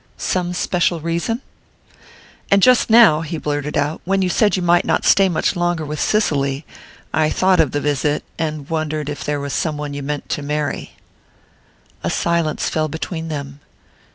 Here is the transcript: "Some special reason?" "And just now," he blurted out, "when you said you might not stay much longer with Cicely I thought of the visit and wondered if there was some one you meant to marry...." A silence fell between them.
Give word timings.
"Some 0.17 0.53
special 0.53 0.99
reason?" 0.99 1.43
"And 2.49 2.63
just 2.63 2.89
now," 2.89 3.21
he 3.21 3.37
blurted 3.37 3.77
out, 3.77 4.01
"when 4.03 4.23
you 4.23 4.29
said 4.29 4.55
you 4.55 4.63
might 4.63 4.83
not 4.83 5.05
stay 5.05 5.29
much 5.29 5.55
longer 5.55 5.85
with 5.85 5.99
Cicely 6.01 6.65
I 7.13 7.29
thought 7.29 7.59
of 7.59 7.69
the 7.69 7.79
visit 7.81 8.23
and 8.39 8.67
wondered 8.67 9.09
if 9.09 9.23
there 9.23 9.39
was 9.39 9.53
some 9.53 9.77
one 9.77 9.93
you 9.93 10.01
meant 10.01 10.27
to 10.29 10.41
marry...." 10.41 10.93
A 12.03 12.09
silence 12.09 12.67
fell 12.67 12.87
between 12.87 13.27
them. 13.27 13.59